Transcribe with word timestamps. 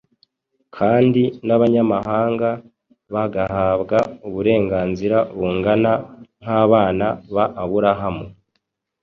kandi 0.77 1.23
n’abanyamahanga 1.45 2.49
bagahabwa 3.13 3.97
uburenganzira 4.27 5.17
bungana 5.37 5.91
nk’abana 6.41 7.07
ba 7.35 7.45
Aburahamu 7.63 8.25